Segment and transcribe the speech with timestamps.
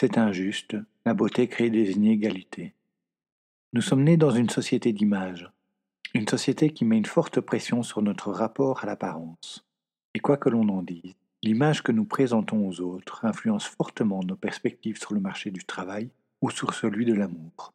[0.00, 2.72] C'est injuste, la beauté crée des inégalités.
[3.74, 5.52] Nous sommes nés dans une société d'image,
[6.14, 9.62] une société qui met une forte pression sur notre rapport à l'apparence.
[10.14, 14.36] Et quoi que l'on en dise, L'image que nous présentons aux autres influence fortement nos
[14.36, 16.08] perspectives sur le marché du travail
[16.40, 17.74] ou sur celui de l'amour.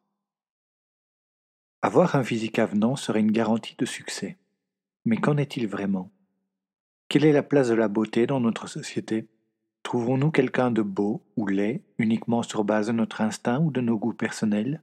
[1.80, 4.36] Avoir un physique avenant serait une garantie de succès.
[5.04, 6.10] Mais qu'en est-il vraiment?
[7.08, 9.28] Quelle est la place de la beauté dans notre société?
[9.86, 13.96] Trouvons-nous quelqu'un de beau ou laid uniquement sur base de notre instinct ou de nos
[13.96, 14.82] goûts personnels?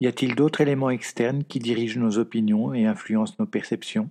[0.00, 4.10] Y a-t-il d'autres éléments externes qui dirigent nos opinions et influencent nos perceptions?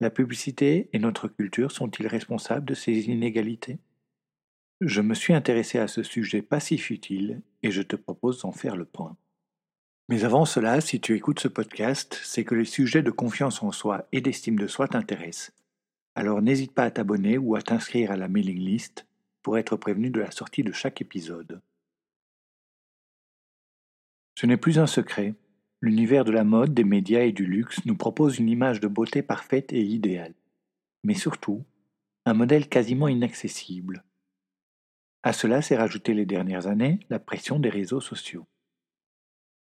[0.00, 3.80] La publicité et notre culture sont-ils responsables de ces inégalités?
[4.80, 8.52] Je me suis intéressé à ce sujet pas si futile et je te propose d'en
[8.52, 9.16] faire le point.
[10.08, 13.72] Mais avant cela, si tu écoutes ce podcast, c'est que les sujets de confiance en
[13.72, 15.50] soi et d'estime de soi t'intéressent.
[16.14, 19.04] Alors n'hésite pas à t'abonner ou à t'inscrire à la mailing list
[19.42, 21.60] pour être prévenu de la sortie de chaque épisode.
[24.34, 25.34] Ce n'est plus un secret,
[25.84, 29.20] L'univers de la mode, des médias et du luxe nous propose une image de beauté
[29.20, 30.34] parfaite et idéale,
[31.02, 31.64] mais surtout
[32.24, 34.04] un modèle quasiment inaccessible.
[35.24, 38.46] À cela s'est rajoutée les dernières années la pression des réseaux sociaux.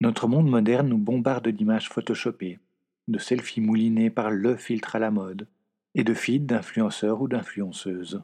[0.01, 2.61] Notre monde moderne nous bombarde d'images photoshopées,
[3.09, 5.49] de selfies moulinés par le filtre à la mode,
[5.97, 8.23] et de feeds d'influenceurs ou d'influenceuses.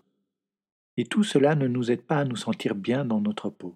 [1.00, 3.74] Et tout cela ne nous aide pas à nous sentir bien dans notre peau.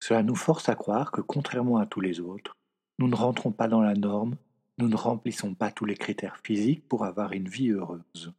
[0.00, 2.56] Cela nous force à croire que, contrairement à tous les autres,
[2.98, 4.34] nous ne rentrons pas dans la norme,
[4.76, 8.32] nous ne remplissons pas tous les critères physiques pour avoir une vie heureuse.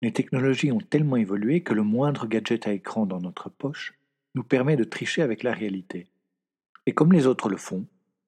[0.00, 3.98] Les technologies ont tellement évolué que le moindre gadget à écran dans notre poche
[4.36, 6.06] nous permet de tricher avec la réalité.
[6.86, 7.84] Et comme les autres le font,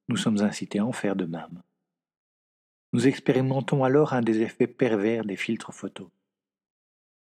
[0.08, 1.62] nous sommes incités à en faire de même.
[2.92, 6.08] Nous expérimentons alors un des effets pervers des filtres photos.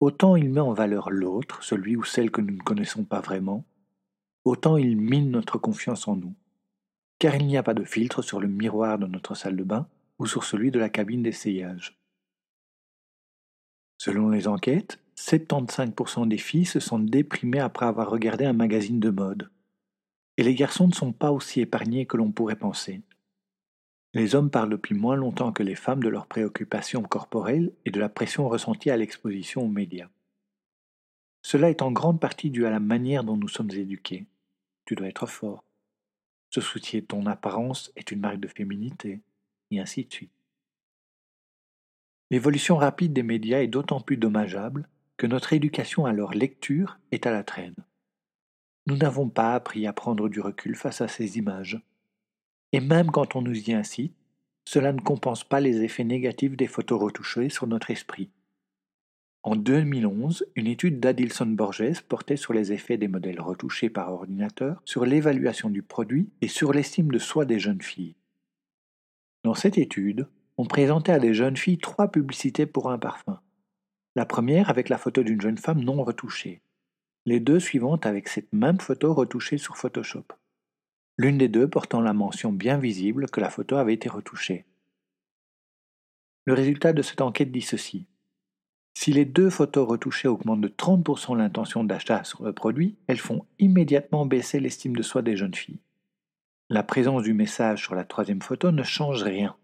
[0.02, 3.64] Autant il met en valeur l'autre, celui ou celle que nous ne connaissons pas vraiment,
[4.44, 6.36] autant il mine notre confiance en nous
[7.22, 9.88] car il n'y a pas de filtre sur le miroir de notre salle de bain
[10.18, 11.96] ou sur celui de la cabine d'essayage.
[14.00, 19.12] Selon les enquêtes, 75% des filles se sont déprimées après avoir regardé un magazine de
[19.12, 19.52] mode.
[20.38, 23.04] Et les garçons ne sont pas aussi épargnés que l'on pourrait penser.
[24.14, 28.00] Les hommes parlent depuis moins longtemps que les femmes de leurs préoccupations corporelles et de
[28.00, 30.10] la pression ressentie à l'exposition aux médias.
[31.44, 34.26] Cela est en grande partie dû à la manière dont nous sommes éduqués.
[34.86, 35.64] Tu dois être fort,
[36.52, 39.22] se soucier de ton apparence est une marque de féminité,
[39.72, 40.32] et ainsi de suite.
[42.30, 47.26] L'évolution rapide des médias est d'autant plus dommageable que notre éducation à leur lecture est
[47.26, 47.76] à la traîne.
[48.86, 51.82] Nous n'avons pas appris à prendre du recul face à ces images.
[52.74, 54.16] Et même quand on nous y incite,
[54.66, 58.30] cela ne compense pas les effets négatifs des photos retouchées sur notre esprit.
[59.44, 64.82] En 2011, une étude d'Adilson Borges portait sur les effets des modèles retouchés par ordinateur
[64.86, 68.16] sur l'évaluation du produit et sur l'estime de soi des jeunes filles.
[69.44, 70.28] Dans cette étude,
[70.58, 73.42] on présentait à des jeunes filles trois publicités pour un parfum.
[74.16, 76.62] La première avec la photo d'une jeune femme non retouchée.
[77.26, 80.26] Les deux suivantes avec cette même photo retouchée sur Photoshop.
[81.22, 84.66] L'une des deux portant la mention bien visible que la photo avait été retouchée.
[86.46, 88.08] Le résultat de cette enquête dit ceci.
[88.96, 93.46] Si les deux photos retouchées augmentent de 30% l'intention d'achat sur le produit, elles font
[93.60, 95.78] immédiatement baisser l'estime de soi des jeunes filles.
[96.72, 99.56] La présence du message sur la troisième photo ne change rien.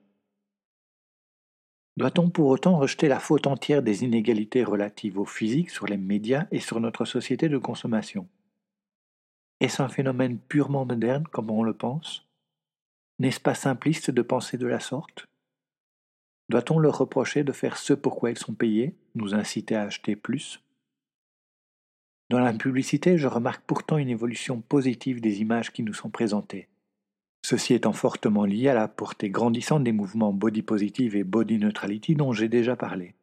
[1.95, 6.45] Doit-on pour autant rejeter la faute entière des inégalités relatives au physique sur les médias
[6.51, 8.27] et sur notre société de consommation?
[9.59, 12.27] Est-ce un phénomène purement moderne comme on le pense?
[13.18, 15.25] N'est-ce pas simpliste de penser de la sorte?
[16.50, 20.15] Doit-on leur reprocher de faire ce pour quoi ils sont payés, nous inciter à acheter
[20.15, 20.62] plus?
[22.30, 26.68] Dans la publicité, je remarque pourtant une évolution positive des images qui nous sont présentées.
[27.44, 32.15] Ceci étant fortement lié à la portée grandissante des mouvements body positive et body neutrality
[32.15, 33.15] dont j'ai déjà parlé.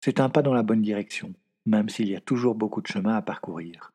[0.00, 1.34] C'est un pas dans la bonne direction,
[1.66, 3.92] même s'il y a toujours beaucoup de chemin à parcourir.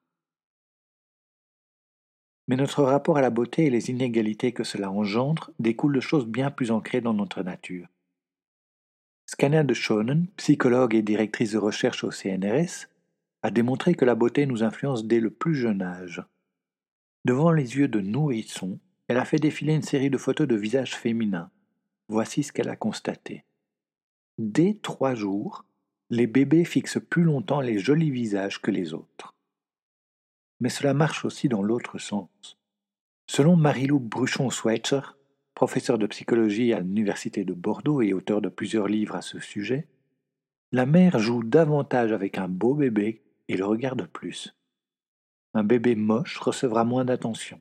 [2.52, 6.26] Mais notre rapport à la beauté et les inégalités que cela engendre découlent de choses
[6.26, 7.88] bien plus ancrées dans notre nature.
[9.26, 12.90] Scanner de Schonen, psychologue et directrice de recherche au CNRS,
[13.42, 16.26] a démontré que la beauté nous influence dès le plus jeune âge.
[17.24, 20.98] Devant les yeux de nourrissons, elle a fait défiler une série de photos de visages
[20.98, 21.52] féminins.
[22.10, 23.46] Voici ce qu'elle a constaté.
[24.38, 25.64] Dès trois jours,
[26.10, 29.34] les bébés fixent plus longtemps les jolis visages que les autres.
[30.62, 32.58] Mais cela marche aussi dans l'autre sens.
[33.28, 35.18] Selon Marilou Bruchon-Schweitzer,
[35.56, 39.88] professeure de psychologie à l'Université de Bordeaux et auteur de plusieurs livres à ce sujet,
[40.72, 44.56] la mère joue davantage avec un beau bébé et le regarde plus.
[45.54, 47.60] Un bébé moche recevra moins d'attention.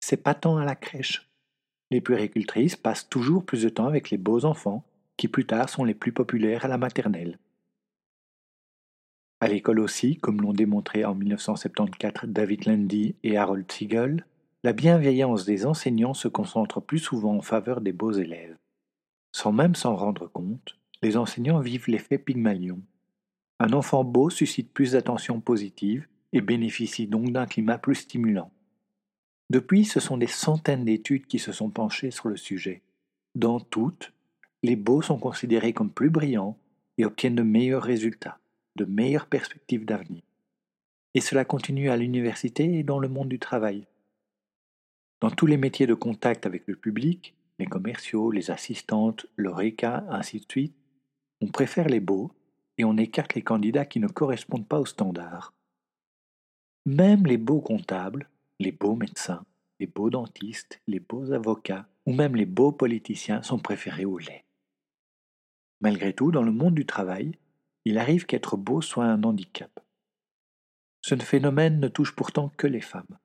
[0.00, 1.28] C'est pas tant à la crèche.
[1.90, 4.84] Les puéricultrices passent toujours plus de temps avec les beaux enfants,
[5.16, 7.38] qui plus tard sont les plus populaires à la maternelle.
[9.42, 14.26] À l'école aussi, comme l'ont démontré en 1974 David Landy et Harold Siegel,
[14.62, 18.58] la bienveillance des enseignants se concentre plus souvent en faveur des beaux élèves.
[19.32, 22.80] Sans même s'en rendre compte, les enseignants vivent l'effet Pygmalion.
[23.58, 28.52] Un enfant beau suscite plus d'attention positive et bénéficie donc d'un climat plus stimulant.
[29.48, 32.82] Depuis, ce sont des centaines d'études qui se sont penchées sur le sujet.
[33.34, 34.12] Dans toutes,
[34.62, 36.58] les beaux sont considérés comme plus brillants
[36.98, 38.38] et obtiennent de meilleurs résultats,
[38.76, 40.22] de meilleures perspectives d'avenir.
[41.14, 43.86] Et cela continue à l'université et dans le monde du travail.
[45.20, 50.06] Dans tous les métiers de contact avec le public, les commerciaux, les assistantes, le RECA,
[50.08, 50.74] ainsi de suite,
[51.40, 52.32] on préfère les beaux
[52.78, 55.52] et on écarte les candidats qui ne correspondent pas aux standards.
[56.86, 59.44] Même les beaux comptables, les beaux médecins,
[59.78, 64.44] les beaux dentistes, les beaux avocats ou même les beaux politiciens sont préférés au lait.
[65.80, 67.32] Malgré tout, dans le monde du travail,
[67.84, 69.80] il arrive qu'être beau soit un handicap.
[71.02, 73.18] Ce phénomène ne touche pourtant que les femmes.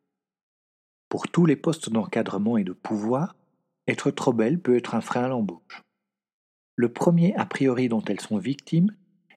[1.10, 3.36] Pour tous les postes d'encadrement et de pouvoir,
[3.88, 5.84] être trop belle peut être un frein à l'embauche.
[6.76, 8.96] Le premier a priori dont elles sont victimes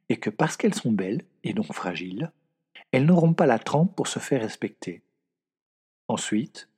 [0.08, 2.32] est que parce qu'elles sont belles, et donc fragiles,
[2.92, 5.02] elles n'auront pas la trempe pour se faire respecter.
[6.08, 6.68] Ensuite,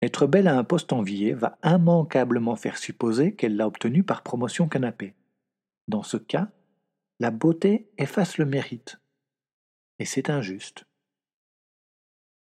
[0.00, 4.68] être belle à un poste envié va immanquablement faire supposer qu'elle l'a obtenu par promotion
[4.68, 5.14] canapé.
[5.88, 6.50] Dans ce cas,
[7.20, 9.00] la beauté efface le mérite.
[9.98, 10.84] Et c'est injuste.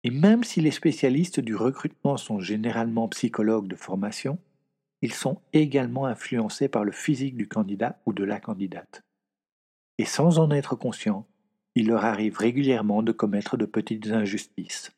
[0.03, 4.37] Et même si les spécialistes du recrutement sont généralement psychologues de formation,
[5.01, 9.01] ils sont également influencés par le physique du candidat ou de la candidate.
[9.97, 11.27] Et sans en être conscients,
[11.73, 14.91] il leur arrive régulièrement de commettre de petites injustices.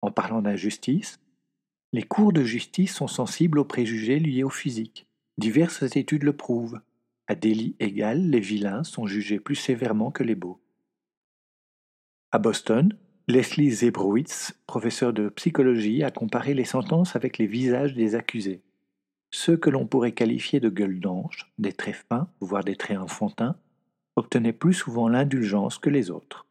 [0.00, 1.20] En parlant d'injustice,
[1.92, 5.06] les cours de justice sont sensibles aux préjugés liés au physique.
[5.36, 6.80] Diverses études le prouvent.
[7.30, 10.60] À délit égal, les vilains sont jugés plus sévèrement que les beaux.
[12.32, 12.92] À Boston,
[13.28, 18.62] Leslie Zebrowitz, professeur de psychologie, a comparé les sentences avec les visages des accusés.
[19.30, 23.54] Ceux que l'on pourrait qualifier de gueule d'ange, des traits fins, voire des traits enfantins,
[24.16, 26.48] obtenaient plus souvent l'indulgence que les autres.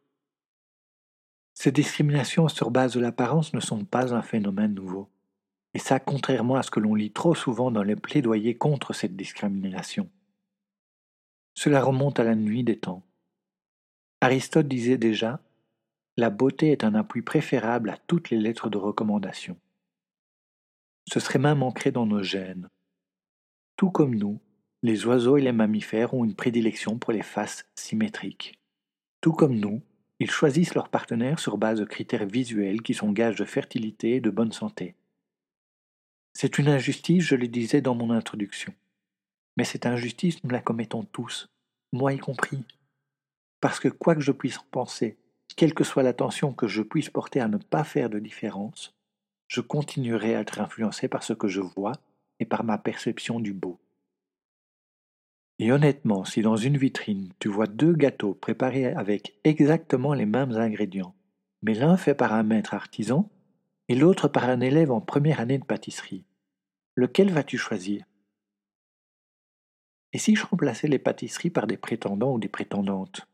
[1.52, 5.10] Ces discriminations sur base de l'apparence ne sont pas un phénomène nouveau.
[5.74, 9.14] Et ça, contrairement à ce que l'on lit trop souvent dans les plaidoyers contre cette
[9.14, 10.08] discrimination.
[11.62, 13.02] Cela remonte à la nuit des temps.
[14.22, 15.42] Aristote disait déjà
[16.16, 19.58] la beauté est un appui préférable à toutes les lettres de recommandation.
[21.06, 22.70] Ce serait même ancré dans nos gènes.
[23.76, 24.40] Tout comme nous,
[24.82, 28.58] les oiseaux et les mammifères ont une prédilection pour les faces symétriques.
[29.20, 29.82] Tout comme nous,
[30.18, 34.20] ils choisissent leurs partenaires sur base de critères visuels qui sont gages de fertilité et
[34.22, 34.94] de bonne santé.
[36.32, 38.72] C'est une injustice, je le disais dans mon introduction.
[39.60, 41.50] Mais cette injustice, nous la commettons tous,
[41.92, 42.64] moi y compris.
[43.60, 45.18] Parce que quoi que je puisse en penser,
[45.54, 48.96] quelle que soit l'attention que je puisse porter à ne pas faire de différence,
[49.48, 51.92] je continuerai à être influencé par ce que je vois
[52.38, 53.78] et par ma perception du beau.
[55.58, 60.52] Et honnêtement, si dans une vitrine tu vois deux gâteaux préparés avec exactement les mêmes
[60.52, 61.14] ingrédients,
[61.60, 63.28] mais l'un fait par un maître artisan
[63.88, 66.24] et l'autre par un élève en première année de pâtisserie,
[66.96, 68.06] lequel vas-tu choisir?
[70.12, 73.28] Et si je remplaçais les pâtisseries par des prétendants ou des prétendantes?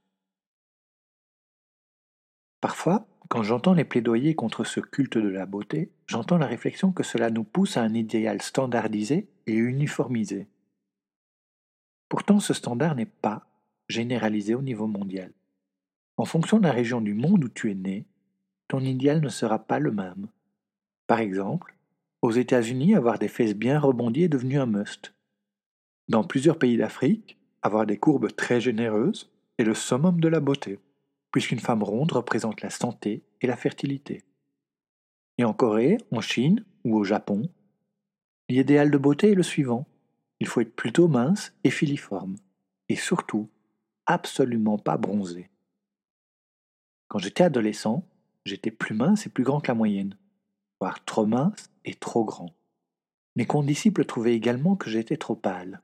[2.61, 7.02] Parfois, quand j'entends les plaidoyers contre ce culte de la beauté, j'entends la réflexion que
[7.02, 10.49] cela nous pousse à un idéal standardisé et uniformisé.
[12.09, 13.47] Pourtant, ce standard n'est pas
[13.88, 15.33] généralisé au niveau mondial.
[16.16, 18.06] En fonction de la région du monde où tu es né,
[18.68, 20.28] ton idéal ne sera pas le même.
[21.06, 21.76] Par exemple,
[22.23, 25.12] aux États-Unis, avoir des fesses bien rebondies est devenu un must.
[26.09, 30.79] Dans plusieurs pays d'Afrique, avoir des courbes très généreuses est le summum de la beauté,
[31.33, 34.23] puisqu'une femme ronde représente la santé et la fertilité.
[35.39, 37.51] Et en Corée, en Chine ou au Japon,
[38.49, 39.87] l'idéal de beauté est le suivant.
[40.39, 42.37] Il faut être plutôt mince et filiforme,
[42.89, 43.51] et surtout,
[44.07, 45.51] absolument pas bronzé.
[47.09, 48.07] Quand j'étais adolescent,
[48.45, 50.17] j'étais plus mince et plus grand que la moyenne,
[50.81, 52.55] voire trop mince et trop grand.
[53.35, 55.83] Mes condisciples trouvaient également que j'étais trop pâle.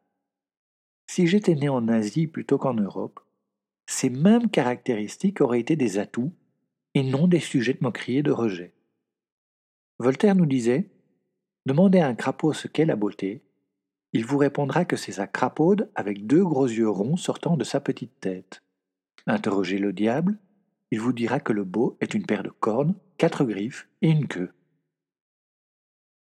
[1.07, 3.21] Si j'étais né en Asie plutôt qu'en Europe,
[3.87, 6.33] ces mêmes caractéristiques auraient été des atouts
[6.95, 8.73] et non des sujets de moquerie et de rejet.
[9.99, 10.91] Voltaire nous disait
[11.67, 13.43] Demandez à un crapaud ce qu'est la beauté,
[14.15, 17.81] il vous répondra que c'est sa crapaude avec deux gros yeux ronds sortant de sa
[17.81, 18.63] petite tête.
[19.27, 20.39] Interrogez le diable,
[20.91, 24.29] il vous dira que le beau est une paire de cornes, quatre griffes et une
[24.29, 24.53] queue.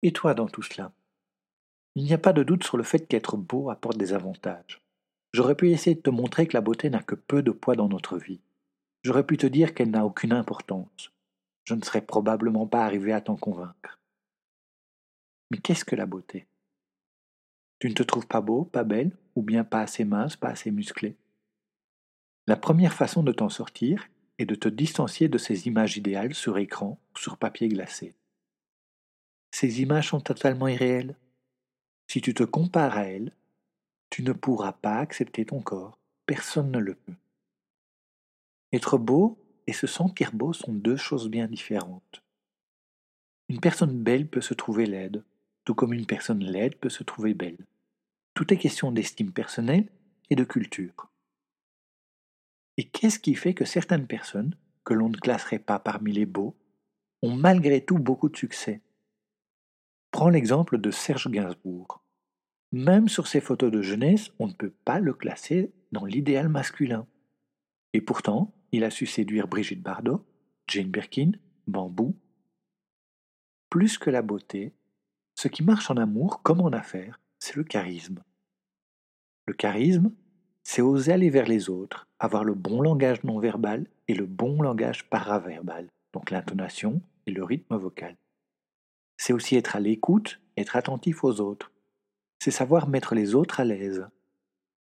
[0.03, 0.93] Et toi dans tout cela?
[1.97, 4.83] Il n'y a pas de doute sur le fait qu'être beau apporte des avantages.
[5.33, 7.89] J'aurais pu essayer de te montrer que la beauté n'a que peu de poids dans
[7.89, 8.43] notre vie.
[9.03, 11.11] J'aurais pu te dire qu'elle n'a aucune importance.
[11.65, 13.99] Je ne serais probablement pas arrivé à t'en convaincre.
[15.51, 16.47] Mais qu'est-ce que la beauté?
[17.79, 20.71] Tu ne te trouves pas beau, pas belle, ou bien pas assez mince, pas assez
[20.71, 21.17] musclé?
[22.47, 24.07] La première façon de t'en sortir
[24.39, 28.15] est de te distancier de ces images idéales sur écran ou sur papier glacé.
[29.51, 31.17] Ces images sont totalement irréelles.
[32.07, 33.33] Si tu te compares à elles,
[34.11, 35.99] tu ne pourras pas accepter ton corps.
[36.27, 37.15] Personne ne le peut.
[38.73, 42.23] Être beau et se sentir beau sont deux choses bien différentes.
[43.49, 45.25] Une personne belle peut se trouver laide,
[45.65, 47.65] tout comme une personne laide peut se trouver belle.
[48.35, 49.89] Tout est question d'estime personnelle
[50.31, 51.09] et de culture.
[52.77, 56.55] Et qu'est-ce qui fait que certaines personnes, que l'on ne classerait pas parmi les beaux,
[57.23, 58.81] ont malgré tout beaucoup de succès?
[60.17, 62.03] Prends l'exemple de Serge Gainsbourg.
[62.73, 67.07] Même sur ses photos de jeunesse, on ne peut pas le classer dans l'idéal masculin.
[67.93, 70.25] Et pourtant, il a su séduire Brigitte Bardot,
[70.69, 71.33] Jane Birkin,
[71.67, 72.17] Bambou.
[73.69, 74.73] Plus que la beauté,
[75.35, 78.25] ce qui marche en amour comme en affaires, c'est le charisme.
[79.47, 80.13] Le charisme,
[80.63, 84.63] c'est oser aller vers les autres, avoir le bon langage non verbal et le bon
[84.63, 88.17] langage paraverbal, donc l'intonation et le rythme vocal.
[89.17, 91.73] C'est aussi être à l'écoute, être attentif aux autres.
[92.39, 94.07] C'est savoir mettre les autres à l'aise.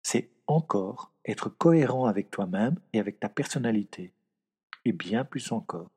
[0.04, 4.14] C'est encore être cohérent avec toi-même et avec ta personnalité.
[4.84, 5.90] Et bien plus encore.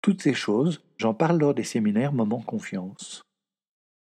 [0.00, 3.22] Toutes ces choses, j'en parle lors des séminaires Moment Confiance.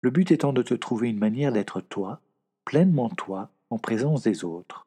[0.00, 2.20] Le but étant de te trouver une manière d'être toi,
[2.64, 4.86] pleinement toi, en présence des autres.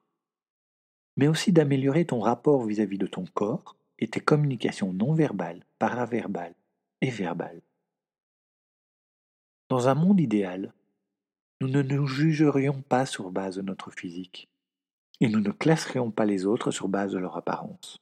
[1.17, 5.63] Mais aussi d'améliorer ton rapport vis-à-vis -vis de ton corps et tes communications non verbales,
[5.79, 6.55] paraverbales
[7.01, 7.61] et verbales.
[9.67, 10.75] Dans un monde idéal,
[11.59, 14.47] nous ne nous jugerions pas sur base de notre physique,
[15.21, 17.97] et nous ne classerions pas les autres sur base de leur apparence.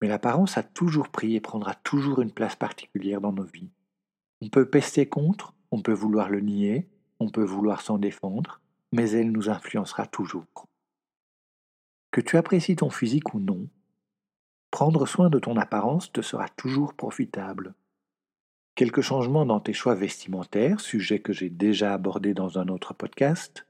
[0.00, 3.68] Mais l'apparence a toujours pris et prendra toujours une place particulière dans nos vies.
[4.40, 6.88] On peut pester contre, on peut vouloir le nier,
[7.20, 10.46] on peut vouloir s'en défendre, mais elle nous influencera toujours.
[12.10, 13.68] Que tu apprécies ton physique ou non,
[14.70, 17.74] prendre soin de ton apparence te sera toujours profitable.
[18.74, 23.66] Quelques changements dans tes choix vestimentaires, sujet que j'ai déjà abordé dans un autre podcast,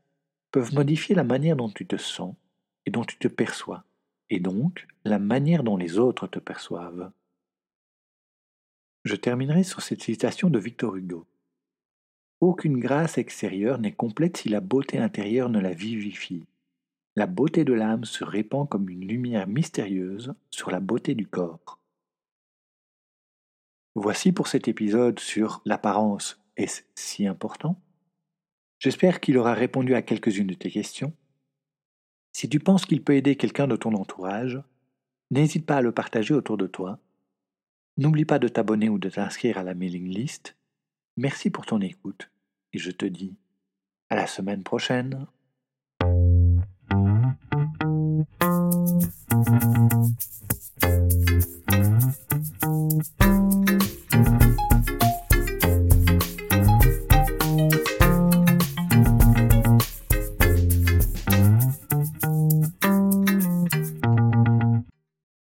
[0.51, 2.35] peuvent modifier la manière dont tu te sens
[2.87, 3.85] et dont tu te perçois,
[4.31, 7.11] et donc la manière dont les autres te perçoivent.
[9.05, 11.27] Je terminerai sur cette citation de Victor Hugo.
[12.41, 16.47] Aucune grâce extérieure n'est complète si la beauté intérieure ne la vivifie.
[17.15, 21.79] La beauté de l'âme se répand comme une lumière mystérieuse sur la beauté du corps.
[23.97, 27.81] Voici pour cet épisode sur l'apparence est-ce si important?
[28.79, 31.13] J'espère qu'il aura répondu à quelques-unes de tes questions.
[32.33, 34.61] Si tu penses qu'il peut aider quelqu'un de ton entourage,
[35.31, 36.99] n'hésite pas à le partager autour de toi.
[37.97, 40.57] N'oublie pas de t'abonner ou de t'inscrire à la mailing list.
[41.17, 42.31] Merci pour ton écoute
[42.73, 43.37] et je te dis
[44.11, 45.27] à la semaine prochaine.